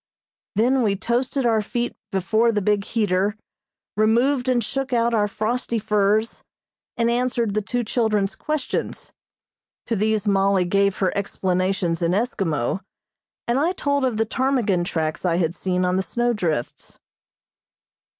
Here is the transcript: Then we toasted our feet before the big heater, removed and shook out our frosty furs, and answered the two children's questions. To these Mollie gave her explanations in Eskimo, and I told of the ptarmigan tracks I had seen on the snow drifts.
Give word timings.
Then 0.55 0.81
we 0.81 0.95
toasted 0.95 1.45
our 1.45 1.61
feet 1.61 1.95
before 2.11 2.51
the 2.51 2.61
big 2.63 2.85
heater, 2.85 3.37
removed 3.95 4.49
and 4.49 4.63
shook 4.63 4.91
out 4.91 5.13
our 5.13 5.27
frosty 5.27 5.77
furs, 5.77 6.41
and 6.97 7.07
answered 7.07 7.53
the 7.53 7.61
two 7.61 7.83
children's 7.83 8.35
questions. 8.35 9.11
To 9.85 9.95
these 9.95 10.27
Mollie 10.27 10.65
gave 10.65 10.97
her 10.97 11.15
explanations 11.15 12.01
in 12.01 12.13
Eskimo, 12.13 12.81
and 13.47 13.59
I 13.59 13.73
told 13.73 14.03
of 14.03 14.17
the 14.17 14.25
ptarmigan 14.25 14.85
tracks 14.85 15.23
I 15.23 15.35
had 15.37 15.53
seen 15.53 15.85
on 15.85 15.97
the 15.97 16.01
snow 16.01 16.33
drifts. 16.33 16.97